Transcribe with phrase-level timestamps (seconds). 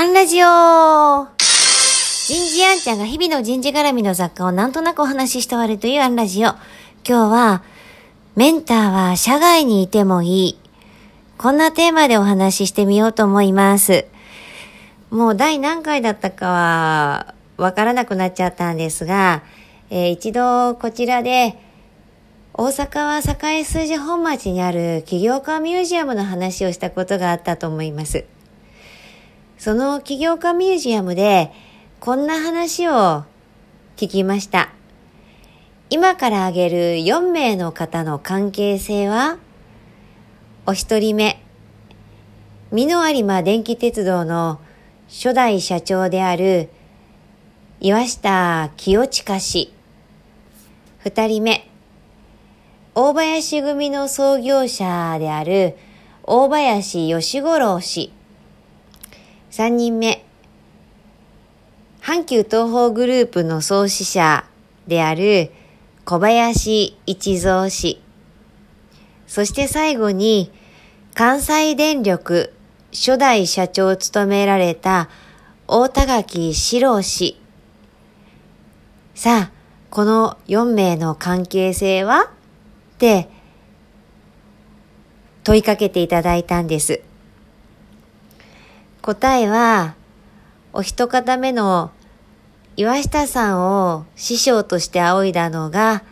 [0.00, 0.46] アンラジオ
[1.36, 6.48] 人事アンちゃんが日々の人事絡みの雑貨をなんとなくお話しして終わるというアンラジオ。
[6.48, 6.58] 今
[7.04, 7.62] 日は、
[8.34, 10.58] メンターは社外にいてもいい。
[11.36, 14.06] こんなテーマでお話ししてみようと思います。
[15.10, 19.42] もう第何回だったかはわからなくなっちゃったんですが、
[19.90, 21.58] えー、一度こちらで
[22.54, 28.24] 大阪は堺筋本町にある起業家ミュージアムの話をしたことがあったと思います。
[29.60, 31.52] その起業家ミュージアムで
[32.00, 33.24] こんな話を
[33.98, 34.70] 聞きました。
[35.90, 39.36] 今から挙げる4名の方の関係性は
[40.64, 41.42] お一人目、
[42.72, 44.60] 美濃有馬電気鉄道の
[45.08, 46.70] 初代社長である
[47.80, 49.74] 岩下清親氏。
[51.00, 51.68] 二人目、
[52.94, 55.76] 大林組の創業者である
[56.22, 58.14] 大林義五郎氏。
[59.50, 60.24] 三人目、
[62.00, 64.44] 阪急東方グループの創始者
[64.86, 65.50] である
[66.04, 68.00] 小林一三氏。
[69.26, 70.52] そして最後に、
[71.14, 72.54] 関西電力
[72.92, 75.10] 初代社長を務められた
[75.66, 77.36] 大田垣史郎氏。
[79.16, 79.52] さあ、
[79.90, 82.30] この4名の関係性は？
[82.94, 83.28] って
[85.42, 87.02] 問いかけていただいたんです。
[89.02, 89.94] 答えは、
[90.72, 91.90] お一方目の
[92.76, 96.02] 岩下さんを師匠として仰いだのが、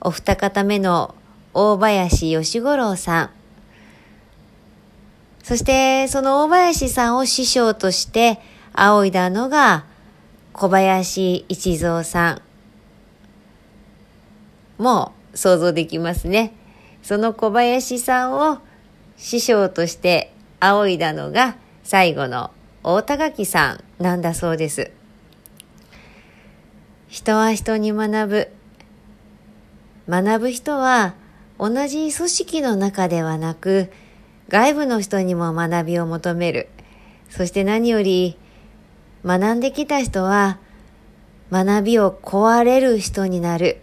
[0.00, 1.14] お二方目の
[1.54, 3.30] 大林義五郎さん。
[5.42, 8.40] そしてその大林さんを師匠として
[8.72, 9.84] 仰いだのが
[10.52, 12.42] 小林一三さん。
[14.82, 16.54] もう想像できますね。
[17.02, 18.58] その小林さんを
[19.16, 22.50] 師匠として仰いだのが最後の
[22.84, 24.90] 大田垣さんなんだそうです。
[27.08, 28.48] 人は人に学ぶ。
[30.08, 31.14] 学ぶ人は
[31.58, 33.92] 同じ組織の中ではなく
[34.48, 36.68] 外部の人にも学びを求める。
[37.30, 38.36] そして何より
[39.24, 40.58] 学んできた人は
[41.50, 43.78] 学びを壊れる人になる。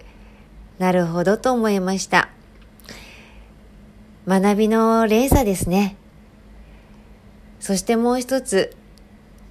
[0.79, 2.29] なるほどと思いました。
[4.27, 5.95] 学びの連鎖ですね。
[7.69, 8.75] そしてもう一つ、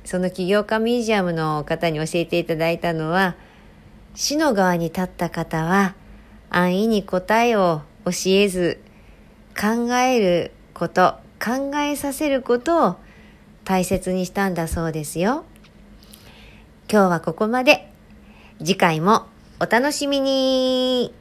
[0.04, 3.36] その起業家ミュージアムの方に教えていただいたのは、
[4.16, 5.94] 死の側に立った方は
[6.50, 8.80] 安易に答えを教えず
[9.56, 12.96] 考えること、考えさせることを
[13.62, 15.44] 大切にしたんだそうですよ。
[16.90, 17.88] 今日はここまで。
[18.58, 19.28] 次回も
[19.60, 21.14] お楽しみに